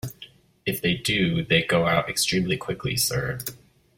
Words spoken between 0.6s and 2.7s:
If they do, they go out extremely